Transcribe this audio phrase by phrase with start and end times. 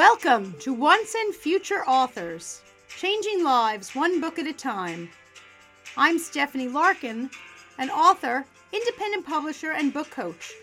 [0.00, 5.10] Welcome to Once and Future Authors, changing lives one book at a time.
[5.94, 7.28] I'm Stephanie Larkin,
[7.76, 10.54] an author, independent publisher, and book coach.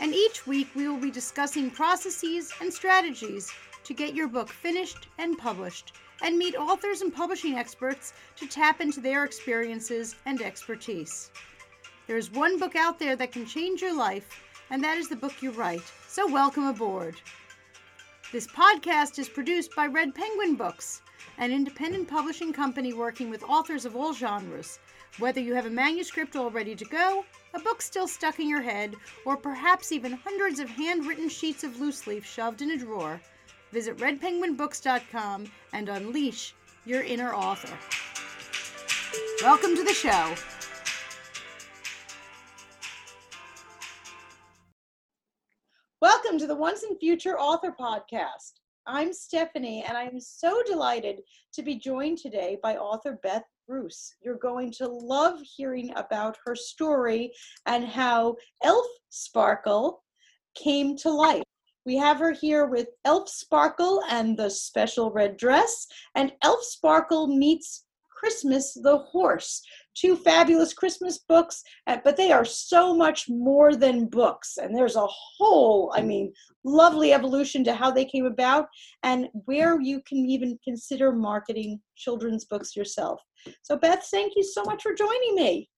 [0.00, 3.50] And each week we will be discussing processes and strategies
[3.82, 8.80] to get your book finished and published, and meet authors and publishing experts to tap
[8.80, 11.32] into their experiences and expertise.
[12.06, 14.40] There's one book out there that can change your life,
[14.70, 15.82] and that is the book you write.
[16.06, 17.16] So, welcome aboard.
[18.30, 21.00] This podcast is produced by Red Penguin Books,
[21.38, 24.78] an independent publishing company working with authors of all genres.
[25.18, 28.60] Whether you have a manuscript all ready to go, a book still stuck in your
[28.60, 33.18] head, or perhaps even hundreds of handwritten sheets of loose leaf shoved in a drawer,
[33.72, 36.54] visit redpenguinbooks.com and unleash
[36.84, 37.78] your inner author.
[39.40, 40.34] Welcome to the show.
[46.38, 48.60] Welcome to the Once and Future Author Podcast.
[48.86, 51.22] I'm Stephanie, and I'm so delighted
[51.52, 54.14] to be joined today by author Beth Bruce.
[54.22, 57.32] You're going to love hearing about her story
[57.66, 60.04] and how Elf Sparkle
[60.54, 61.42] came to life.
[61.84, 67.26] We have her here with Elf Sparkle and the special red dress, and Elf Sparkle
[67.36, 67.84] meets
[68.16, 69.60] Christmas the Horse.
[69.98, 74.58] Two fabulous Christmas books, uh, but they are so much more than books.
[74.58, 76.32] And there's a whole, I mean,
[76.64, 78.66] lovely evolution to how they came about
[79.02, 83.20] and where you can even consider marketing children's books yourself.
[83.62, 85.68] So, Beth, thank you so much for joining me.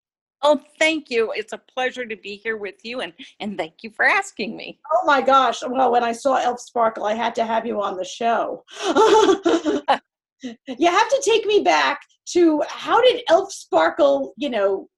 [0.42, 1.32] Oh, thank you.
[1.34, 4.80] It's a pleasure to be here with you and and thank you for asking me.
[4.92, 5.62] Oh my gosh.
[5.66, 8.64] Well, when I saw Elf Sparkle, I had to have you on the show.
[10.42, 12.00] you have to take me back
[12.32, 14.88] to how did Elf Sparkle, you know,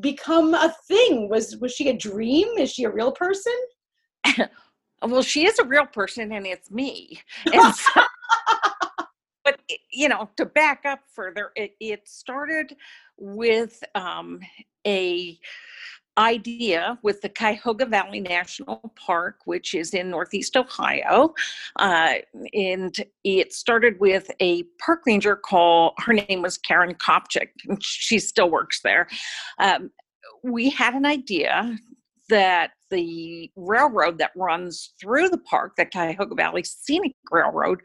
[0.00, 1.28] become a thing?
[1.28, 2.48] Was was she a dream?
[2.58, 3.52] Is she a real person?
[5.02, 7.20] well, she is a real person, and it's me.
[7.52, 8.02] And so,
[9.44, 9.60] but
[9.92, 12.74] you know, to back up further, it, it started
[13.18, 14.40] with um,
[14.86, 15.38] a
[16.18, 21.34] idea with the Cuyahoga Valley National Park, which is in Northeast Ohio.
[21.76, 22.14] Uh,
[22.52, 22.94] and
[23.24, 28.50] it started with a park ranger called, her name was Karen Kopchik, and she still
[28.50, 29.08] works there.
[29.58, 29.90] Um,
[30.42, 31.76] we had an idea
[32.28, 37.80] that the railroad that runs through the park, the Cuyahoga Valley Scenic Railroad,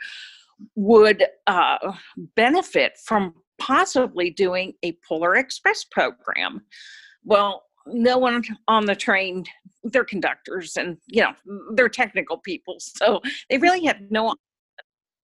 [0.75, 1.93] would uh,
[2.35, 6.61] benefit from possibly doing a Polar Express program.
[7.23, 7.63] Well,
[7.93, 9.43] no one on the train
[9.83, 11.33] they're conductors and you know
[11.73, 14.33] they're technical people so they really had no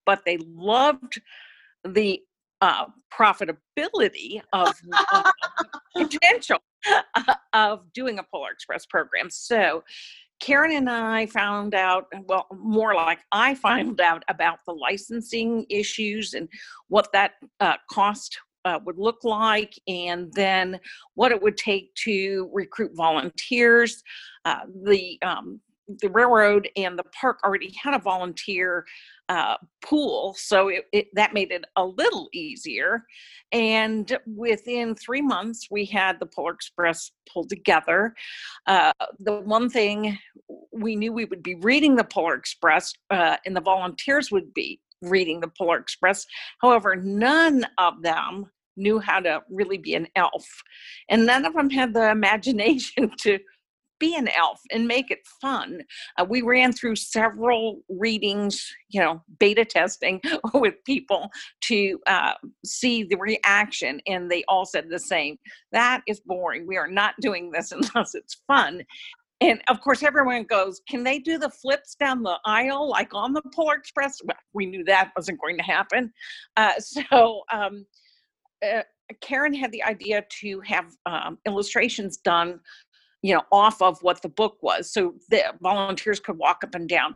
[0.06, 1.22] but they loved
[1.84, 2.22] the
[2.62, 4.74] uh, profitability of
[5.14, 5.32] uh,
[5.96, 6.60] potential
[7.54, 9.30] of doing a polar express program.
[9.30, 9.84] So
[10.42, 16.34] karen and i found out well more like i found out about the licensing issues
[16.34, 16.50] and
[16.90, 20.80] what that uh, cost uh, would look like, and then
[21.14, 24.04] what it would take to recruit volunteers.
[24.44, 25.62] Uh, the um,
[26.02, 28.86] the railroad and the park already had a volunteer
[29.30, 33.04] uh, pool, so it, it, that made it a little easier.
[33.52, 38.16] And within three months, we had the Polar Express pulled together.
[38.66, 40.18] Uh, the one thing
[40.72, 44.80] we knew we would be reading the Polar Express, uh, and the volunteers would be
[45.02, 46.26] reading the Polar Express.
[46.62, 48.46] However, none of them
[48.78, 50.46] knew how to really be an elf.
[51.10, 53.40] And none of them had the imagination to
[54.00, 55.82] be an elf and make it fun.
[56.18, 60.22] Uh, we ran through several readings, you know, beta testing
[60.54, 61.30] with people
[61.62, 62.34] to uh,
[62.66, 65.38] see the reaction, and they all said the same
[65.72, 66.68] that is boring.
[66.68, 68.84] We are not doing this unless it's fun.
[69.42, 73.34] And of course, everyone goes, Can they do the flips down the aisle like on
[73.34, 74.22] the Polar Express?
[74.24, 76.14] Well, we knew that wasn't going to happen.
[76.56, 77.86] Uh, so, um,
[78.66, 78.82] uh,
[79.22, 82.60] Karen had the idea to have um, illustrations done,
[83.22, 86.90] you know, off of what the book was, so the volunteers could walk up and
[86.90, 87.16] down.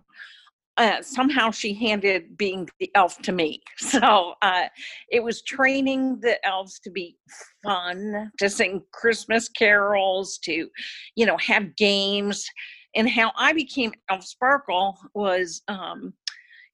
[0.79, 3.61] Uh, somehow she handed being the elf to me.
[3.77, 4.67] So uh,
[5.09, 7.17] it was training the elves to be
[7.63, 10.69] fun, to sing Christmas carols, to,
[11.15, 12.45] you know, have games.
[12.95, 16.13] And how I became Elf Sparkle was um,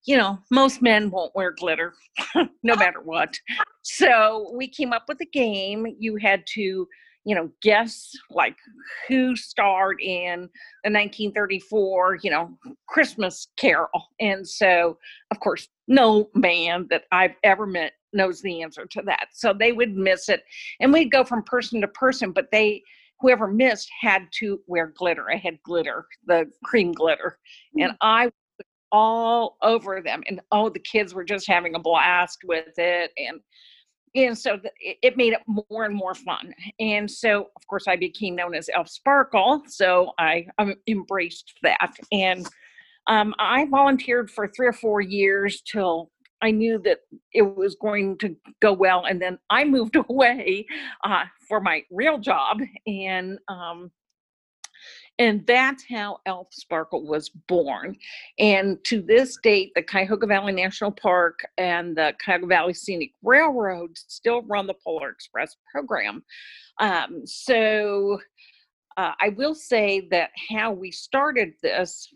[0.06, 1.94] you know, most men won't wear glitter
[2.63, 3.38] no matter what.
[3.81, 5.86] So we came up with a game.
[6.00, 6.88] You had to,
[7.25, 8.56] you know, guess like
[9.07, 10.42] who starred in
[10.83, 12.57] the 1934, you know,
[12.88, 14.07] Christmas Carol.
[14.19, 14.98] And so,
[15.31, 19.30] of course, no man that I've ever met knows the answer to that.
[19.33, 20.44] So they would miss it.
[20.80, 22.83] And we'd go from person to person, but they,
[23.19, 25.31] whoever missed had to wear glitter.
[25.31, 27.39] I had glitter, the cream glitter.
[27.77, 27.98] And mm.
[28.01, 28.31] I
[28.92, 33.42] all over them and oh the kids were just having a blast with it and
[34.15, 36.53] and so it made it more and more fun.
[36.79, 41.94] And so of course i became known as elf sparkle so i um, embraced that.
[42.12, 42.47] And
[43.07, 47.00] um, i volunteered for three or four years till i knew that
[47.33, 50.65] it was going to go well and then i moved away
[51.03, 52.59] uh, for my real job.
[52.88, 53.91] And um,
[55.19, 57.95] and that's how Elf Sparkle was born.
[58.38, 63.97] And to this date, the Cuyahoga Valley National Park and the Cuyahoga Valley Scenic Railroad
[63.97, 66.23] still run the Polar Express program.
[66.79, 68.19] Um, so
[68.97, 72.09] uh, I will say that how we started this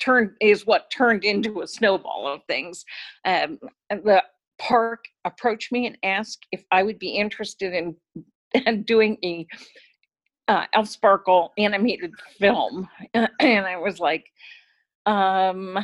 [0.00, 2.84] turned is what turned into a snowball of things.
[3.24, 3.58] Um,
[3.90, 4.22] the
[4.58, 7.94] park approached me and asked if I would be interested in,
[8.66, 9.46] in doing a
[10.48, 14.26] uh, Elf Sparkle animated film, and I was like,
[15.06, 15.78] um,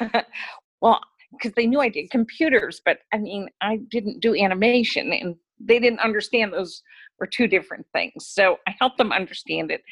[0.80, 1.00] well,
[1.32, 5.78] because they knew I did computers, but I mean, I didn't do animation, and they
[5.78, 6.82] didn't understand those
[7.18, 8.26] were two different things.
[8.26, 9.82] So I helped them understand it.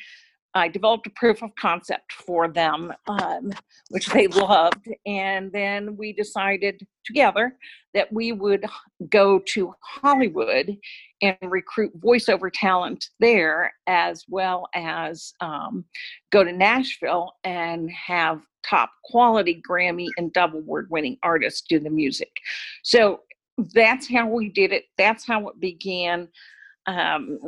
[0.55, 3.53] I developed a proof of concept for them, um,
[3.91, 4.89] which they loved.
[5.07, 7.57] And then we decided together
[7.95, 8.65] that we would
[9.11, 10.77] go to Hollywood
[11.23, 15.85] and recruit voiceover talent there, as well as um,
[16.31, 21.91] go to Nashville and have top quality Grammy and double award winning artists do the
[21.91, 22.31] music.
[22.83, 23.21] So
[23.75, 24.85] that's how we did it.
[24.99, 26.29] That's how it began.
[26.87, 27.39] Um,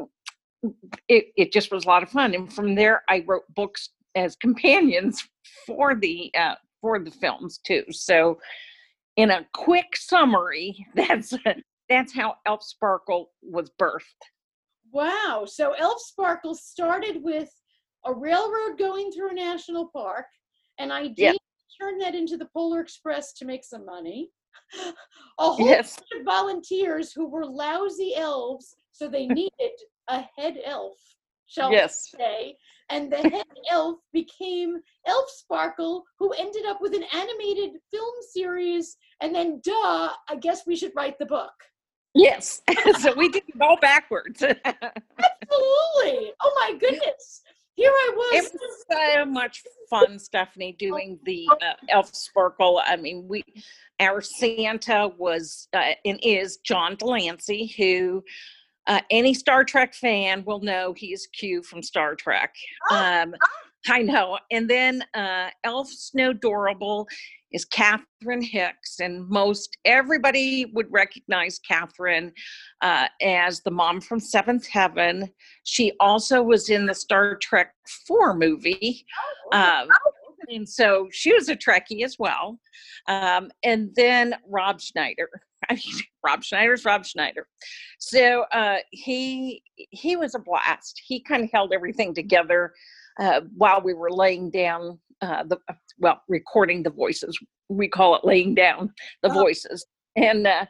[1.08, 2.34] it, it just was a lot of fun.
[2.34, 5.26] And from there, I wrote books as companions
[5.66, 7.84] for the uh, for the films too.
[7.90, 8.38] So,
[9.16, 11.34] in a quick summary, that's
[11.88, 14.02] that's how Elf Sparkle was birthed.
[14.92, 15.44] Wow!
[15.46, 17.50] So Elf Sparkle started with
[18.04, 20.26] a railroad going through a national park,
[20.78, 21.36] and I did
[21.80, 24.30] turn that into the Polar Express to make some money.
[25.38, 25.96] A whole yes.
[25.96, 29.72] bunch of volunteers who were lousy elves, so they needed
[30.08, 30.98] a head elf,
[31.46, 32.10] shall yes.
[32.16, 32.56] say.
[32.90, 38.96] And the head elf became Elf Sparkle, who ended up with an animated film series.
[39.20, 41.52] And then, duh, I guess we should write the book.
[42.14, 42.60] Yes.
[43.00, 44.42] so we did it all backwards.
[44.64, 46.32] Absolutely.
[46.42, 47.42] Oh my goodness.
[47.74, 48.46] Here I was.
[48.46, 52.82] It was so much fun, Stephanie, doing the uh, Elf Sparkle.
[52.84, 53.42] I mean, we,
[53.98, 58.22] our Santa was uh, and is John de Lancie, who
[58.86, 62.54] uh, any Star Trek fan will know he's Q from Star Trek.
[62.90, 63.48] Oh, um, oh.
[63.88, 64.38] I know.
[64.50, 67.06] And then uh, Elf Snowdorable
[67.52, 72.32] is Catherine Hicks, and most everybody would recognize Catherine
[72.80, 75.30] uh, as the mom from Seventh Heaven.
[75.64, 77.74] She also was in the Star Trek
[78.06, 79.04] 4 movie.
[79.52, 79.88] Oh, um,
[80.48, 82.58] and so she was a Trekkie as well.
[83.08, 85.28] Um, and then Rob Schneider.
[85.68, 87.46] I mean, Rob Schneider's Rob Schneider.
[87.98, 91.00] So uh, he he was a blast.
[91.04, 92.72] He kind of held everything together
[93.20, 95.58] uh, while we were laying down uh, the
[95.98, 97.38] well recording the voices.
[97.68, 98.92] We call it laying down
[99.22, 99.34] the oh.
[99.34, 99.86] voices.
[100.16, 100.66] And uh,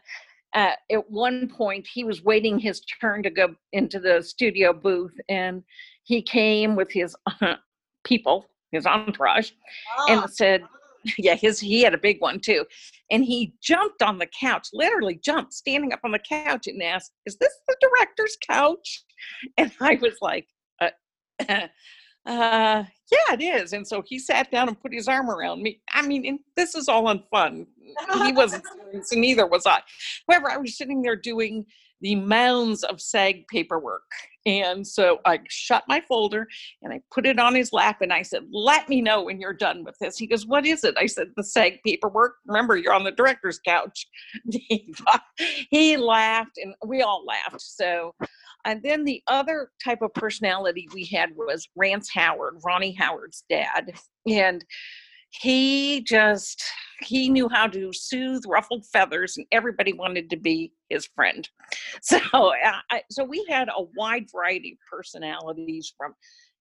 [0.54, 5.14] uh, at one point, he was waiting his turn to go into the studio booth,
[5.28, 5.62] and
[6.04, 7.16] he came with his
[8.04, 9.50] people, his entourage,
[9.98, 10.06] oh.
[10.08, 10.62] and said
[11.18, 12.64] yeah, his he had a big one too.
[13.10, 17.12] And he jumped on the couch, literally jumped, standing up on the couch and asked,
[17.26, 19.04] Is this the director's couch?
[19.56, 20.48] And I was like,
[20.80, 20.90] uh,
[21.48, 21.68] uh,
[22.26, 23.72] yeah, it is.
[23.72, 25.80] And so he sat down and put his arm around me.
[25.92, 27.68] I mean, this is all on fun.
[28.24, 28.64] He wasn't,
[29.04, 29.80] so neither was I.
[30.28, 31.64] However, I was sitting there doing
[32.00, 34.02] the mounds of SAG paperwork.
[34.44, 36.46] And so I shut my folder
[36.82, 39.52] and I put it on his lap and I said, Let me know when you're
[39.52, 40.18] done with this.
[40.18, 40.94] He goes, What is it?
[40.98, 42.34] I said, The SAG paperwork.
[42.46, 44.06] Remember, you're on the director's couch.
[45.70, 47.60] he laughed and we all laughed.
[47.60, 48.14] So,
[48.64, 53.92] and then the other type of personality we had was Rance Howard, Ronnie Howard's dad.
[54.28, 54.64] And
[55.32, 56.62] he just
[57.00, 61.48] he knew how to soothe ruffled feathers and everybody wanted to be his friend.
[62.02, 66.14] So uh, I, so we had a wide variety of personalities from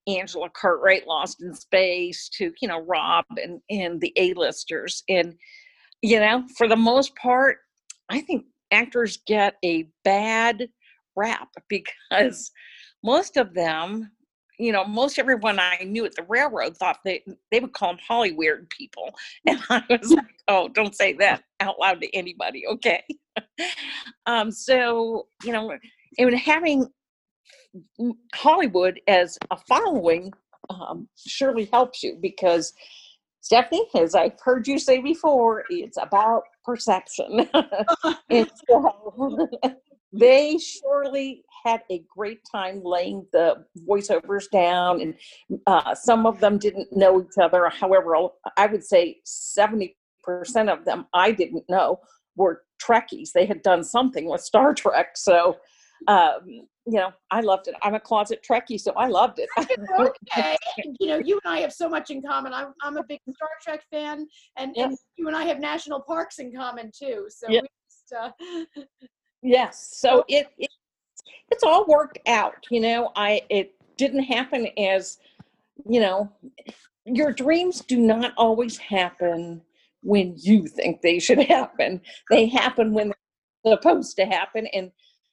[0.08, 5.02] angela cartwright lost in space to you know rob and and the a-listers.
[5.08, 5.34] And
[6.02, 7.58] you know for the most part
[8.10, 10.68] i think actors get a bad
[11.16, 12.50] rap because
[13.02, 14.10] most of them
[14.62, 17.98] you know, most everyone I knew at the railroad thought they they would call them
[18.08, 19.14] Hollyweird people,
[19.46, 23.02] and I was like, oh, don't say that out loud to anybody, okay?
[24.26, 25.76] um, so you know,
[26.18, 26.86] and having
[28.34, 30.32] Hollywood as a following
[30.70, 32.72] um, surely helps you because
[33.40, 37.48] Stephanie, as I've heard you say before, it's about perception.
[38.30, 39.48] and so
[40.12, 45.14] they surely had a great time laying the voiceovers down, and
[45.66, 47.68] uh, some of them didn't know each other.
[47.68, 48.16] However,
[48.56, 49.94] I would say 70%
[50.68, 52.00] of them I didn't know
[52.36, 53.32] were Trekkies.
[53.32, 55.16] They had done something with Star Trek.
[55.16, 55.56] So,
[56.08, 56.40] um,
[56.86, 57.74] you know, I loved it.
[57.82, 59.48] I'm a closet Trekkie, so I loved it.
[60.36, 60.56] okay.
[60.98, 62.52] you know, you and I have so much in common.
[62.52, 64.26] I'm, I'm a big Star Trek fan,
[64.56, 64.88] and, yes.
[64.88, 67.26] and you and I have national parks in common too.
[67.28, 67.64] So, yes.
[67.88, 68.30] Just, uh...
[69.42, 69.90] yes.
[69.96, 70.70] So it, it
[71.50, 72.66] it's all worked out.
[72.70, 75.18] You know, I it didn't happen as,
[75.88, 76.32] you know,
[77.04, 79.60] your dreams do not always happen
[80.02, 82.00] when you think they should happen.
[82.30, 83.12] They happen when
[83.64, 84.66] they're supposed to happen.
[84.72, 84.90] And,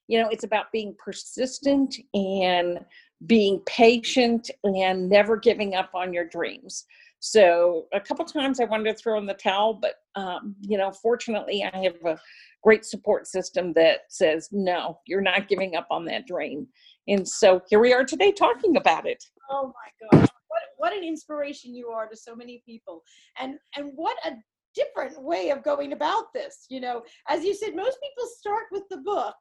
[0.07, 2.79] you know, it's about being persistent and
[3.25, 6.85] being patient and never giving up on your dreams.
[7.19, 10.91] So a couple times I wanted to throw in the towel, but um, you know,
[10.91, 12.19] fortunately, I have a
[12.63, 16.67] great support system that says, "No, you're not giving up on that dream."
[17.07, 19.23] And so here we are today talking about it.
[19.49, 23.03] Oh my gosh, what what an inspiration you are to so many people,
[23.37, 24.31] and and what a
[24.73, 26.65] different way of going about this.
[26.69, 29.35] You know, as you said, most people start with the book.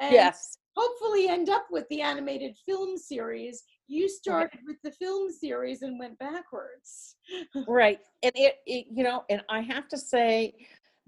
[0.00, 0.58] And yes.
[0.78, 3.64] Hopefully, end up with the animated film series.
[3.88, 7.16] You started with the film series and went backwards.
[7.66, 10.54] right, and it, it, you know, and I have to say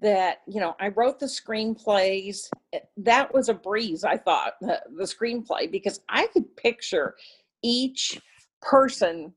[0.01, 2.49] that you know I wrote the screenplays.
[2.73, 4.03] Eh, that was a breeze.
[4.03, 7.15] I thought the, the screenplay because I could picture
[7.63, 8.21] each
[8.61, 9.33] person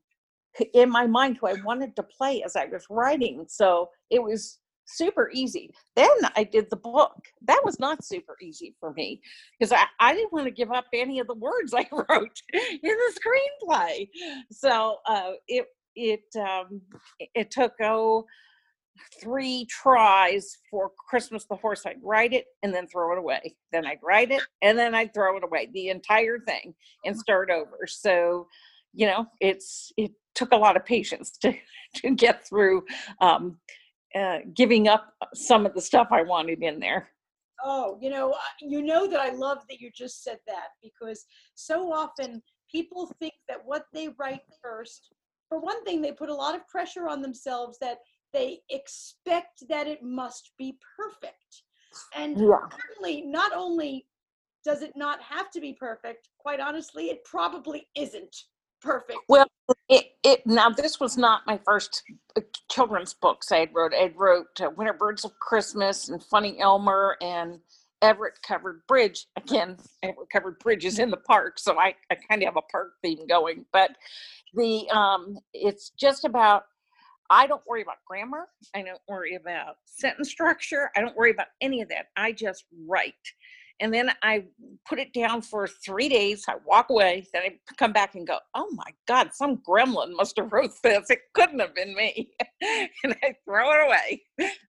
[0.72, 3.44] in my mind who I wanted to play as I was writing.
[3.48, 5.70] So it was super easy.
[5.96, 7.16] Then I did the book.
[7.42, 9.20] That was not super easy for me
[9.58, 12.78] because I, I didn't want to give up any of the words I wrote in
[12.82, 14.08] the screenplay.
[14.50, 16.80] So uh, it it um,
[17.34, 18.26] it took oh
[19.20, 21.84] three tries for Christmas the horse.
[21.86, 23.56] I'd write it and then throw it away.
[23.72, 25.68] Then I'd write it and then I'd throw it away.
[25.72, 26.74] The entire thing
[27.04, 27.86] and start over.
[27.86, 28.46] So
[28.92, 31.54] you know it's it took a lot of patience to
[31.96, 32.84] to get through
[33.20, 33.58] um,
[34.14, 37.08] uh, giving up some of the stuff I wanted in there.
[37.64, 41.92] Oh, you know, you know that I love that you just said that because so
[41.92, 45.12] often people think that what they write first,
[45.48, 47.98] for one thing, they put a lot of pressure on themselves that
[48.32, 51.62] they expect that it must be perfect.
[52.14, 52.68] And yeah.
[52.70, 54.06] certainly, not only
[54.64, 58.34] does it not have to be perfect, quite honestly, it probably isn't
[58.84, 59.18] perfect.
[59.28, 59.46] Well,
[59.88, 62.02] it, it now this was not my first
[62.36, 63.92] uh, children's books I had wrote.
[63.94, 67.58] I wrote uh, Winter Birds of Christmas and Funny Elmer and
[68.02, 69.26] Everett Covered Bridge.
[69.36, 72.62] Again, Everett Covered Bridge is in the park, so I, I kind of have a
[72.70, 73.64] park theme going.
[73.72, 73.92] But
[74.54, 76.64] the um, it's just about
[77.30, 78.48] I don't worry about grammar.
[78.74, 80.90] I don't worry about sentence structure.
[80.94, 82.06] I don't worry about any of that.
[82.16, 83.14] I just write
[83.80, 84.44] and then I
[84.88, 86.44] put it down for three days.
[86.48, 90.36] I walk away, then I come back and go, "Oh my God, some gremlin must
[90.36, 91.10] have wrote this.
[91.10, 94.22] It couldn't have been me." and I throw it away,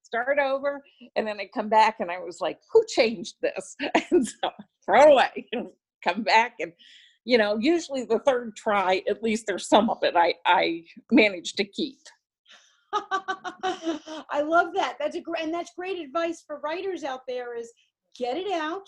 [0.03, 0.83] start over,
[1.15, 3.75] and then I come back and I was like, "Who changed this?"
[4.11, 4.49] and so
[4.85, 5.67] throw it away and
[6.03, 6.73] come back and.
[7.27, 11.57] You know, usually the third try, at least there's some of it I I managed
[11.57, 11.97] to keep.
[12.93, 14.97] I love that.
[14.99, 17.57] That's a great, and that's great advice for writers out there.
[17.57, 17.71] Is
[18.17, 18.87] get it out,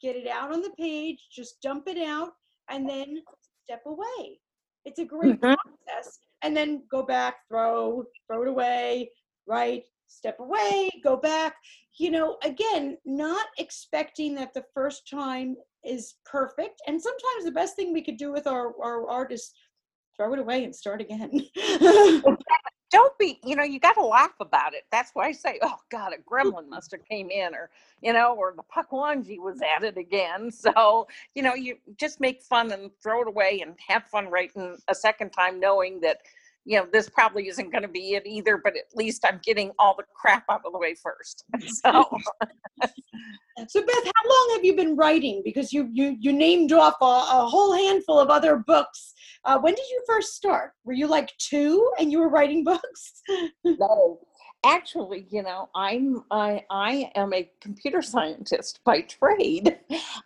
[0.00, 2.30] get it out on the page, just dump it out,
[2.68, 3.22] and then
[3.64, 4.40] step away.
[4.84, 5.54] It's a great mm-hmm.
[5.54, 6.18] process.
[6.42, 9.10] And then go back, throw, throw it away,
[9.46, 9.82] right?
[10.08, 11.54] Step away, go back.
[11.98, 16.80] You know, again, not expecting that the first time is perfect.
[16.86, 19.50] And sometimes the best thing we could do with our, our art is
[20.16, 21.30] throw it away and start again.
[22.90, 24.84] don't be you know you got to laugh about it.
[24.90, 26.24] That's why i say oh god a mm.
[26.24, 27.70] gremlin must have came in or
[28.02, 30.50] you know or the pukwudgie was at it again.
[30.60, 34.76] So you know you just make fun and throw it away and have fun writing
[34.88, 36.18] a second time knowing that
[36.64, 39.70] you know this probably isn't going to be it either but at least i'm getting
[39.78, 41.44] all the crap out of the way first.
[41.68, 42.06] So
[43.68, 45.42] so beth how long have you been writing?
[45.44, 49.74] Because you you you named off a, a whole handful of other books uh, when
[49.74, 50.72] did you first start?
[50.84, 53.22] Were you like two and you were writing books?
[53.64, 54.20] No.
[54.64, 59.78] Actually you know i'm i i am a computer scientist by trade.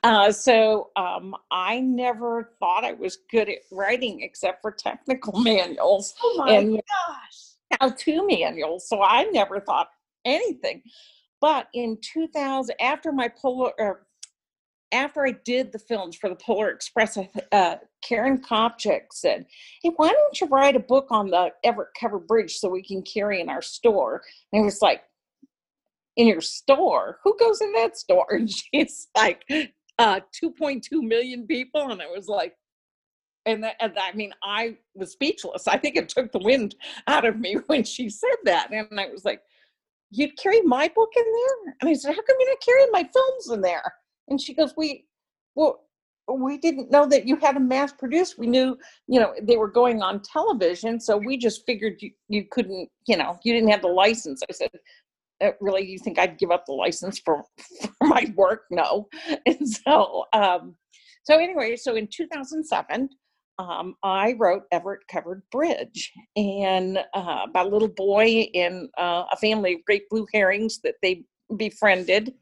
[0.03, 6.15] Uh, so um, i never thought i was good at writing except for technical manuals
[6.21, 7.81] oh my and gosh.
[7.81, 9.89] how to manuals so i never thought
[10.25, 10.83] anything.
[11.41, 14.07] But in 2000 after my polar er,
[14.95, 17.19] after I did the films for the Polar Express,
[17.53, 19.47] uh, Karen Kopchak said,
[19.83, 23.03] Hey, why don't you write a book on the Everett Covered Bridge so we can
[23.03, 24.23] carry in our store?
[24.53, 25.03] And it was like,
[26.17, 27.19] In your store?
[27.25, 28.27] Who goes in that store?
[28.31, 29.45] And she's like,
[29.99, 31.91] uh, 2.2 million people.
[31.91, 32.55] And I was like,
[33.47, 35.69] and, that, and I mean, I was speechless.
[35.69, 38.71] I think it took the wind out of me when she said that.
[38.71, 39.43] And I was like,
[40.11, 41.75] You'd carry my book in there?
[41.81, 43.93] And I said, How come you're not carrying my films in there?
[44.29, 45.07] And she goes, We,
[45.55, 45.85] well,
[46.29, 48.39] we didn't know that you had them mass produced.
[48.39, 50.99] We knew, you know, they were going on television.
[51.01, 54.43] So we just figured you, you couldn't, you know, you didn't have the license.
[54.49, 54.71] I said,
[55.43, 57.43] uh, really, you think I'd give up the license for,
[57.99, 58.63] for my work?
[58.71, 59.09] No.
[59.47, 60.77] And so, um,
[61.25, 63.09] so anyway, so in 2007,
[63.59, 69.37] um, I wrote Everett Covered Bridge and uh, about a little boy in uh, a
[69.37, 71.25] family of great blue herrings that they
[71.57, 72.35] befriended.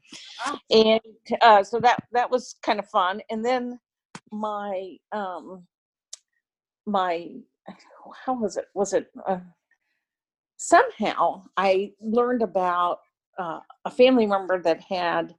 [0.45, 0.57] Oh.
[0.69, 3.21] and uh, so that that was kind of fun.
[3.29, 3.79] And then
[4.31, 5.65] my um
[6.85, 7.29] my
[8.25, 8.65] how was it?
[8.73, 9.39] Was it uh,
[10.57, 12.99] somehow i learned about
[13.37, 15.33] uh, a family member that had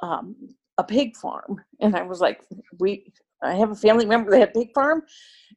[0.00, 0.34] um,
[0.78, 1.60] a pig farm.
[1.80, 2.40] And i was like
[2.78, 5.02] we i have a family member that had a pig farm?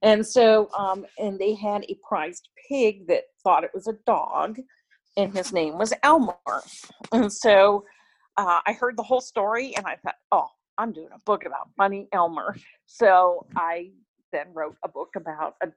[0.02, 4.60] And so um, and they had a prized pig that thought it was a dog
[5.18, 6.36] and his name was Elmer.
[7.12, 7.86] And so
[8.38, 11.70] uh, I heard the whole story and I thought, oh, I'm doing a book about
[11.78, 12.56] Bunny Elmer.
[12.86, 13.92] So I
[14.32, 15.68] then wrote a book about a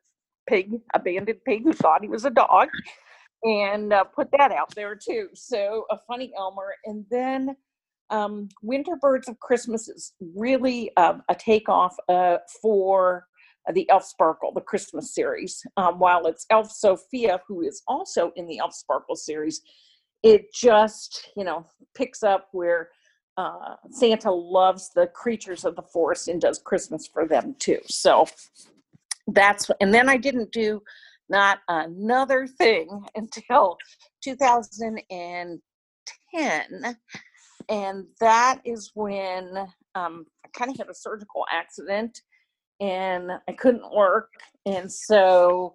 [0.49, 2.69] pig, abandoned pig who thought he was a dog,
[3.45, 5.29] and uh, put that out there too.
[5.35, 6.75] So a funny Elmer.
[6.85, 7.57] And then
[8.11, 13.27] um, Winter Birds of Christmas is really um, a takeoff uh, for
[13.73, 15.63] the Elf Sparkle, the Christmas series.
[15.77, 19.61] Um, while it's Elf Sophia, who is also in the Elf Sparkle series,
[20.23, 22.91] it just, you know, picks up where
[23.37, 27.79] uh, Santa loves the creatures of the forest and does Christmas for them too.
[27.87, 28.27] So
[29.29, 30.83] that's, and then I didn't do
[31.29, 33.77] not another thing until
[34.23, 35.61] 2010.
[37.71, 39.57] And that is when
[39.95, 42.23] um, I kind of had a surgical accident
[42.81, 44.31] and I couldn't work.
[44.67, 45.75] And so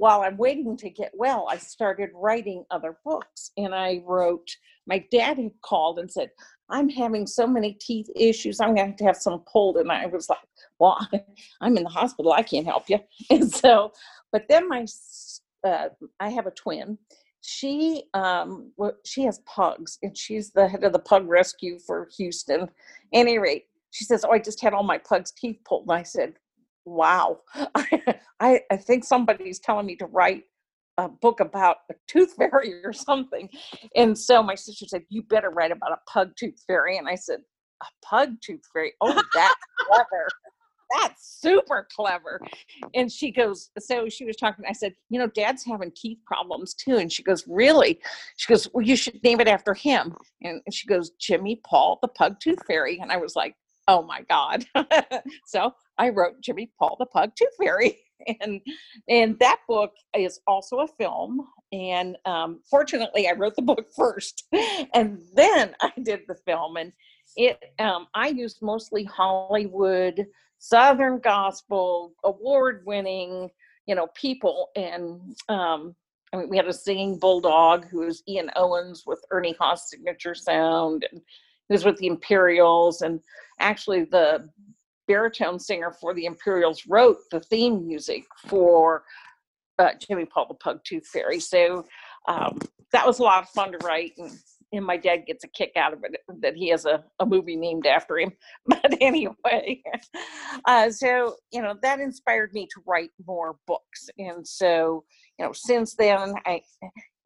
[0.00, 3.50] while I'm waiting to get well, I started writing other books.
[3.58, 4.48] And I wrote,
[4.86, 6.30] my dad had called and said,
[6.70, 8.60] I'm having so many teeth issues.
[8.60, 9.76] I'm going to have some pulled.
[9.76, 10.38] And I was like,
[10.78, 11.06] well,
[11.60, 12.32] I'm in the hospital.
[12.32, 12.98] I can't help you.
[13.30, 13.92] And so,
[14.32, 14.86] but then my,
[15.64, 16.96] uh, I have a twin.
[17.42, 18.72] She, um,
[19.04, 22.70] she has pugs and she's the head of the pug rescue for Houston.
[23.12, 25.88] Any rate, she says, Oh, I just had all my pug's teeth pulled.
[25.88, 26.34] And I said,
[26.84, 27.40] Wow.
[28.40, 30.44] I, I think somebody's telling me to write
[30.98, 33.48] a book about a tooth fairy or something.
[33.96, 36.98] And so my sister said, You better write about a pug tooth fairy.
[36.98, 37.40] And I said,
[37.82, 38.92] A pug tooth fairy?
[39.00, 39.54] Oh, that's
[39.86, 40.28] clever.
[40.98, 42.40] That's super clever.
[42.94, 44.64] And she goes, So she was talking.
[44.68, 46.96] I said, You know, dad's having teeth problems too.
[46.96, 48.00] And she goes, Really?
[48.36, 50.16] She goes, Well, you should name it after him.
[50.42, 52.98] And she goes, Jimmy Paul, the pug tooth fairy.
[53.00, 53.54] And I was like,
[53.90, 54.64] oh my god.
[55.44, 57.98] So i wrote jimmy paul the pug tooth fairy
[58.40, 58.60] and
[59.08, 64.44] and that book is also a film and um, fortunately i wrote the book first
[64.94, 66.92] and then i did the film and
[67.36, 70.26] it um, i used mostly hollywood
[70.58, 73.50] southern gospel award winning
[73.86, 75.94] you know people and um,
[76.32, 80.34] I mean, we had a singing bulldog who was Ian Owens with Ernie Haase signature
[80.34, 81.20] sound, and
[81.70, 83.20] was with the Imperials, and
[83.60, 84.48] actually the
[85.06, 89.04] baritone singer for the Imperials wrote the theme music for
[89.78, 91.40] uh, Jimmy Paul the Pug Tooth Fairy.
[91.40, 91.86] So
[92.28, 92.58] um,
[92.92, 94.30] that was a lot of fun to write, and,
[94.72, 97.56] and my dad gets a kick out of it that he has a, a movie
[97.56, 98.32] named after him.
[98.66, 99.82] But anyway,
[100.66, 105.04] uh, so you know that inspired me to write more books, and so
[105.38, 106.62] you know since then I.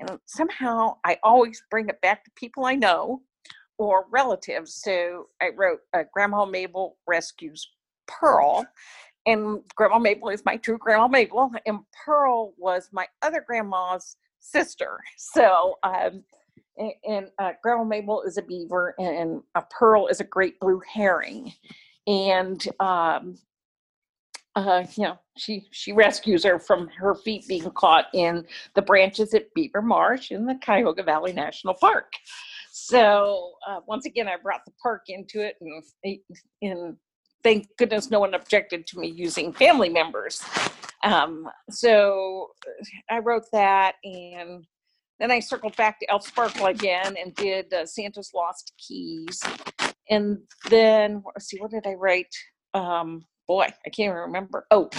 [0.00, 3.22] You know, somehow I always bring it back to people I know
[3.78, 4.74] or relatives.
[4.74, 7.68] So I wrote uh, Grandma Mabel Rescues
[8.06, 8.66] Pearl.
[9.26, 15.00] And Grandma Mabel is my true Grandma Mabel, and Pearl was my other grandma's sister.
[15.16, 16.22] So, um,
[16.76, 20.80] and, and uh, Grandma Mabel is a beaver, and a Pearl is a great blue
[20.92, 21.52] herring.
[22.06, 23.38] And um,
[24.56, 29.34] uh, you know, she she rescues her from her feet being caught in the branches
[29.34, 32.12] at Beaver Marsh in the Cuyahoga Valley National Park.
[32.76, 36.20] So uh, once again, I brought the park into it, and,
[36.60, 36.96] and
[37.44, 40.42] thank goodness no one objected to me using family members.
[41.04, 42.48] Um, so
[43.08, 44.66] I wrote that, and
[45.20, 49.40] then I circled back to Elf Sparkle again and did uh, Santa's Lost Keys.
[50.10, 52.34] and then let's see, what did I write?
[52.74, 54.66] Um, boy, I can't even remember.
[54.72, 54.90] Oh,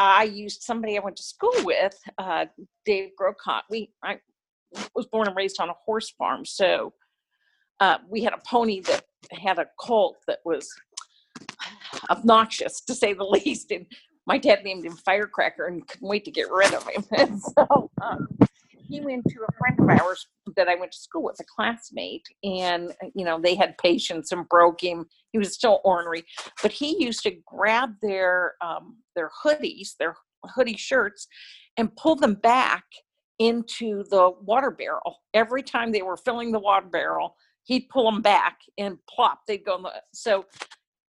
[0.00, 2.46] I used somebody I went to school with, uh,
[2.84, 3.62] Dave Grocott.
[3.70, 4.18] We I
[4.94, 6.92] was born and raised on a horse farm, so
[7.80, 10.68] uh, we had a pony that had a colt that was
[12.10, 13.86] obnoxious to say the least, and
[14.26, 17.04] my dad named him Firecracker and couldn't wait to get rid of him.
[17.16, 18.26] And so um,
[18.88, 20.26] he went to a friend of ours
[20.56, 24.48] that I went to school with, a classmate, and you know they had patience and
[24.48, 25.06] broke him.
[25.32, 26.24] He was still ornery,
[26.62, 30.16] but he used to grab their um, their hoodies, their
[30.54, 31.26] hoodie shirts,
[31.76, 32.84] and pull them back
[33.38, 37.36] into the water barrel every time they were filling the water barrel.
[37.64, 39.40] He'd pull them back and plop.
[39.46, 39.76] They'd go.
[39.76, 40.46] In the, so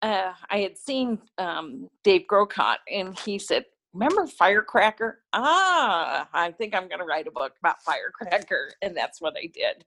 [0.02, 5.22] uh, I had seen um, Dave Grocott, and he said, remember Firecracker?
[5.34, 8.72] Ah, I think I'm going to write a book about Firecracker.
[8.82, 9.86] And that's what I did.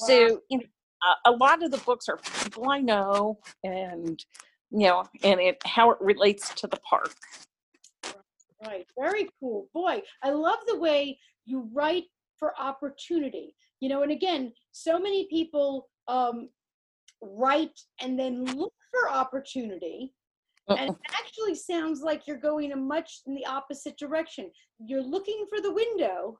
[0.00, 0.06] Wow.
[0.06, 0.64] So, you know,
[1.26, 4.24] a, a lot of the books are people I know and,
[4.70, 7.14] you know, and it how it relates to the park.
[8.64, 8.86] Right.
[8.98, 9.68] Very cool.
[9.74, 12.04] Boy, I love the way you write
[12.38, 13.54] for opportunity.
[13.80, 16.48] You know, and again, so many people um,
[17.20, 20.12] write and then look for opportunity
[20.68, 24.50] and it actually sounds like you're going a much in the opposite direction.
[24.78, 26.38] You're looking for the window.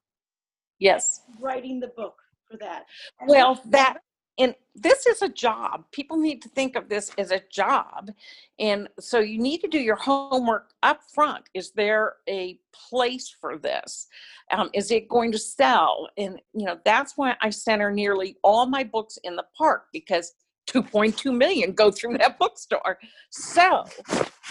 [0.78, 1.22] Yes.
[1.40, 2.14] Writing the book
[2.50, 2.84] for that.
[3.26, 3.98] Well, that
[4.38, 5.84] and this is a job.
[5.92, 8.10] People need to think of this as a job.
[8.58, 11.44] And so you need to do your homework up front.
[11.54, 14.08] Is there a place for this?
[14.50, 16.08] Um, is it going to sell?
[16.18, 20.32] And, you know, that's why I center nearly all my books in the park because
[20.68, 22.98] 2.2 million go through that bookstore.
[23.30, 23.84] So,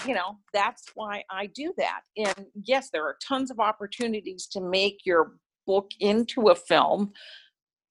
[0.07, 2.01] you know, that's why I do that.
[2.15, 5.33] And yes, there are tons of opportunities to make your
[5.65, 7.13] book into a film.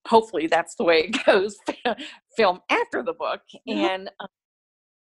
[0.09, 1.57] Hopefully, that's the way it goes
[2.37, 3.41] film after the book.
[3.69, 3.79] Mm-hmm.
[3.79, 4.27] And uh,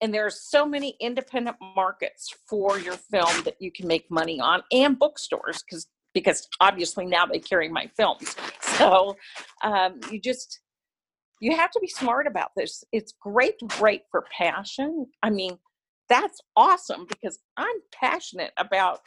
[0.01, 4.62] and there's so many independent markets for your film that you can make money on
[4.72, 9.16] and bookstores because because obviously now they carry my films so
[9.62, 10.61] um, you just
[11.40, 12.83] you have to be smart about this.
[12.92, 15.07] It's great to write for passion.
[15.22, 15.59] I mean,
[16.09, 19.01] that's awesome because I'm passionate about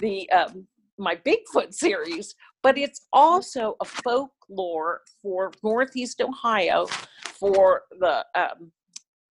[0.00, 0.66] the um,
[0.98, 6.86] my Bigfoot series, but it's also a folklore for Northeast Ohio,
[7.24, 8.72] for the um,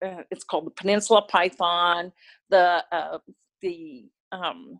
[0.05, 2.11] uh, it's called the Peninsula Python,
[2.49, 3.17] the uh,
[3.61, 4.79] the um,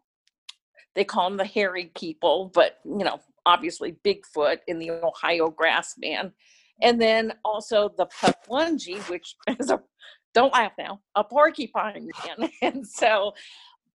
[0.95, 6.32] they call them the hairy people, but you know, obviously Bigfoot in the Ohio grassman
[6.82, 9.82] and then also the Pukwudgie, which is a
[10.34, 12.50] don't laugh now, a porcupine man.
[12.62, 13.34] And so,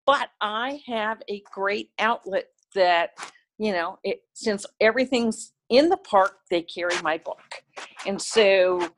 [0.05, 3.11] but I have a great outlet that,
[3.57, 7.63] you know, it since everything's in the park, they carry my book.
[8.05, 8.89] And so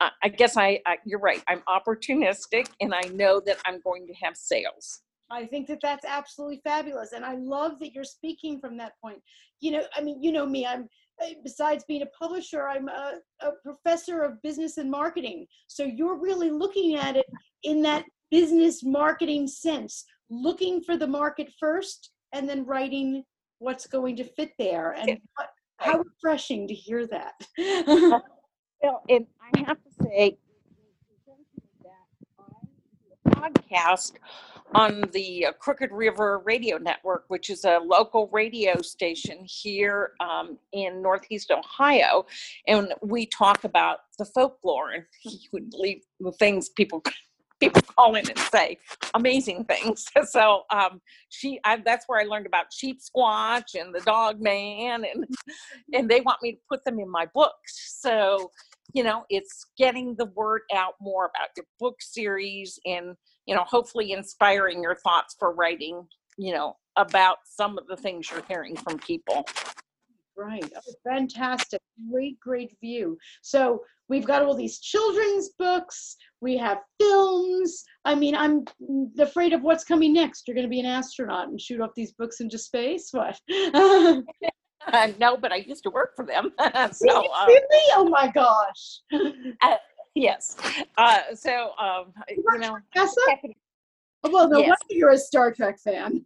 [0.00, 1.42] uh, I guess I, I, you're right.
[1.48, 5.00] I'm opportunistic and I know that I'm going to have sales.
[5.30, 7.12] I think that that's absolutely fabulous.
[7.12, 9.18] And I love that you're speaking from that point.
[9.60, 10.88] You know, I mean, you know me, I'm
[11.42, 15.46] besides being a publisher, I'm a, a, professor of business and marketing.
[15.66, 17.26] So you're really looking at it
[17.64, 23.24] in that business marketing sense, looking for the market first and then writing
[23.58, 24.92] what's going to fit there.
[24.92, 27.34] And what, how refreshing to hear that.
[28.82, 30.38] well, and I have to say,
[33.24, 34.12] that podcast
[34.74, 40.58] on the uh, Crooked River Radio Network, which is a local radio station here um,
[40.72, 42.26] in Northeast Ohio.
[42.66, 47.02] And we talk about the folklore, and you would believe the things people
[47.60, 48.78] people call in and say
[49.14, 50.06] amazing things.
[50.28, 55.04] So um, she, I, that's where I learned about sheep squatch and the dog man,
[55.04, 55.24] and
[55.92, 57.98] and they want me to put them in my books.
[58.00, 58.50] So
[58.94, 63.16] you know, it's getting the word out more about your book series and
[63.48, 68.30] you know, hopefully inspiring your thoughts for writing, you know, about some of the things
[68.30, 69.46] you're hearing from people.
[70.38, 70.64] Right.
[70.76, 71.80] Oh, fantastic.
[72.12, 73.18] Great, great view.
[73.42, 76.16] So we've got all these children's books.
[76.40, 77.82] We have films.
[78.04, 78.64] I mean, I'm
[79.18, 80.46] afraid of what's coming next.
[80.46, 83.08] You're going to be an astronaut and shoot off these books into space.
[83.10, 83.36] What?
[83.74, 84.20] uh,
[85.18, 86.52] no, but I used to work for them.
[86.92, 87.92] so, uh, really?
[87.96, 89.00] Oh my gosh.
[89.60, 89.74] Uh,
[90.14, 90.56] yes.
[90.96, 92.78] Uh, so, um, you, you know,
[94.22, 94.68] well, no yes.
[94.68, 96.24] wonder you're a Star Trek fan.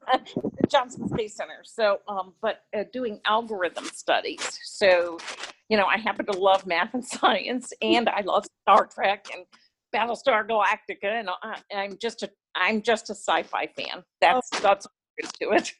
[0.68, 1.60] Johnson Space Center.
[1.64, 4.58] So, um, but uh, doing algorithm studies.
[4.64, 5.18] So,
[5.68, 9.44] you know, I happen to love math and science, and I love Star Trek and
[9.94, 14.02] Battlestar Galactica, and I, am just a I'm just a sci-fi fan.
[14.20, 14.60] That's oh.
[14.60, 15.72] that's all there is to it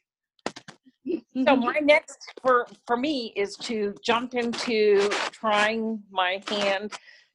[1.46, 6.92] so my next for for me is to jump into trying my hand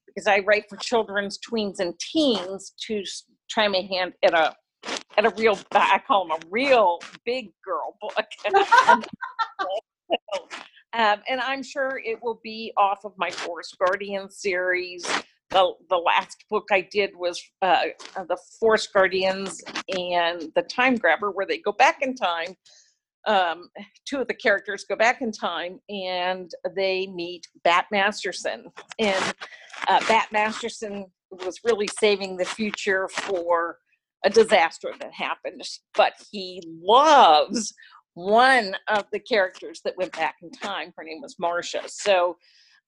[0.07, 3.03] because I write for children's, tweens, and teens to
[3.49, 4.55] try my hand at a
[5.17, 8.25] at a real I call them a real big girl book.
[10.93, 15.05] and, um, and I'm sure it will be off of my Forest Guardian series.
[15.49, 17.83] The, the last book I did was uh,
[18.15, 19.61] the Forest Guardians
[19.97, 22.55] and the Time Grabber, where they go back in time
[23.27, 23.69] um,
[24.05, 28.67] two of the characters go back in time and they meet Bat Masterson.
[28.97, 29.33] And
[29.87, 33.77] uh, Bat Masterson was really saving the future for
[34.23, 35.61] a disaster that happened,
[35.95, 37.73] but he loves
[38.13, 40.91] one of the characters that went back in time.
[40.97, 41.83] Her name was Marcia.
[41.85, 42.35] So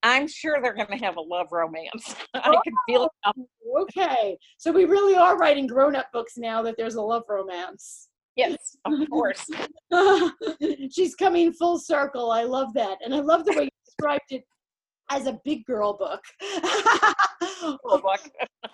[0.02, 2.16] I'm sure they're going to have a love romance.
[2.34, 3.12] I can feel it.
[3.26, 4.38] Oh, okay.
[4.58, 8.10] So we really are writing grown up books now that there's a love romance.
[8.36, 9.46] Yes, of course.
[10.92, 12.32] She's coming full circle.
[12.32, 12.98] I love that.
[13.04, 14.44] And I love the way you described it
[15.10, 16.22] as a big girl book.
[17.84, 18.20] book.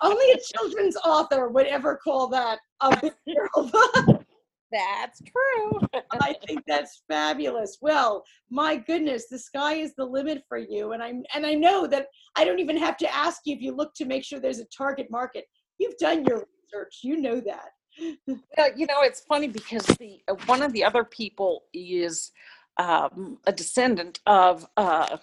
[0.02, 4.24] Only a children's author would ever call that a big girl book.
[4.72, 5.80] That's true.
[6.20, 7.78] I think that's fabulous.
[7.80, 10.92] Well, my goodness, the sky is the limit for you.
[10.92, 13.74] And I'm and I know that I don't even have to ask you if you
[13.74, 15.44] look to make sure there's a target market.
[15.78, 17.00] You've done your research.
[17.02, 21.04] You know that yeah, you know, it's funny because the uh, one of the other
[21.04, 22.32] people is
[22.78, 25.16] um, a descendant of uh,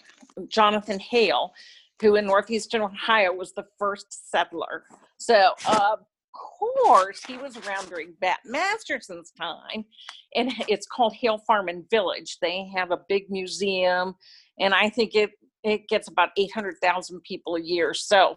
[0.47, 1.53] Jonathan Hale,
[2.01, 4.83] who in northeastern Ohio was the first settler.
[5.17, 5.99] So, of
[6.33, 9.85] course, he was around during Bat Masterson's time,
[10.35, 12.37] and it's called Hale Farm and Village.
[12.41, 14.15] They have a big museum,
[14.59, 15.31] and I think it
[15.63, 17.93] it gets about eight hundred thousand people a year.
[17.93, 18.35] So,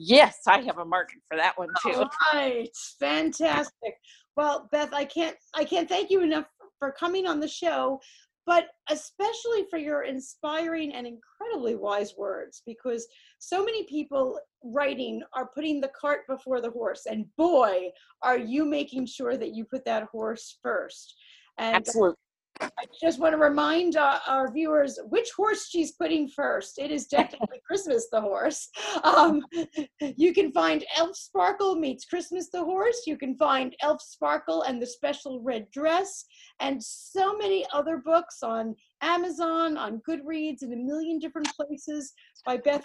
[0.00, 1.92] Yes, I have a market for that one too.
[1.92, 3.94] All right, fantastic.
[4.36, 6.46] Well, Beth, I can't I can't thank you enough
[6.78, 8.00] for coming on the show,
[8.48, 13.06] but especially for your inspiring and incredibly wise words because
[13.38, 17.90] so many people writing are putting the cart before the horse and boy,
[18.22, 21.14] are you making sure that you put that horse first.
[21.58, 22.16] And Absolutely.
[22.60, 26.78] I just want to remind uh, our viewers which horse she's putting first.
[26.78, 28.68] It is definitely Christmas the horse.
[29.04, 29.42] Um,
[30.00, 33.02] you can find Elf Sparkle meets Christmas the horse.
[33.06, 36.24] You can find Elf Sparkle and the Special Red Dress,
[36.60, 42.12] and so many other books on Amazon, on Goodreads, in a million different places
[42.44, 42.82] by Beth.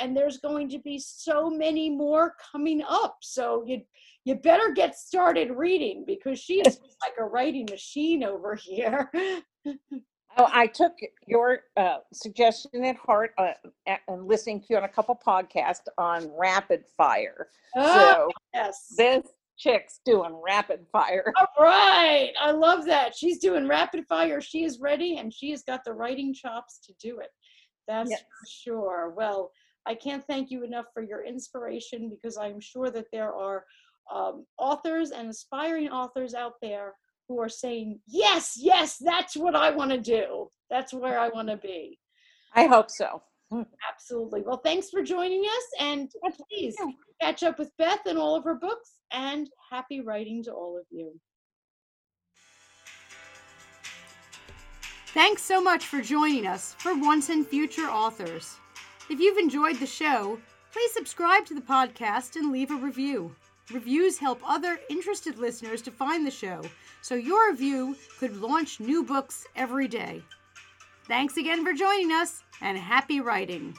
[0.00, 3.18] And there's going to be so many more coming up.
[3.22, 3.82] So you
[4.24, 9.10] you better get started reading because she is like a writing machine over here.
[9.66, 10.92] oh, I took
[11.26, 13.52] your uh, suggestion at heart uh,
[13.86, 17.48] and listening to you on a couple podcasts on rapid fire.
[17.76, 18.94] Oh, so yes.
[18.96, 19.26] this
[19.60, 21.32] chick's doing rapid fire.
[21.38, 22.32] All right.
[22.40, 23.14] I love that.
[23.14, 24.40] She's doing rapid fire.
[24.40, 27.28] She is ready and she has got the writing chops to do it.
[27.86, 28.20] That's yes.
[28.20, 29.14] for sure.
[29.16, 29.50] Well,
[29.86, 33.64] I can't thank you enough for your inspiration because I'm sure that there are
[34.12, 36.94] um, authors and aspiring authors out there
[37.28, 40.48] who are saying, yes, yes, that's what I want to do.
[40.70, 41.98] That's where I want to be.
[42.54, 43.22] I hope so.
[43.92, 44.42] Absolutely.
[44.42, 45.64] Well, thanks for joining us.
[45.80, 46.10] And
[46.48, 46.76] please
[47.20, 48.99] catch up with Beth and all of her books.
[49.12, 51.18] And happy writing to all of you.
[55.12, 58.56] Thanks so much for joining us for Once and Future Authors.
[59.10, 60.38] If you've enjoyed the show,
[60.72, 63.34] please subscribe to the podcast and leave a review.
[63.72, 66.62] Reviews help other interested listeners to find the show,
[67.02, 70.22] so your review could launch new books every day.
[71.06, 73.76] Thanks again for joining us, and happy writing!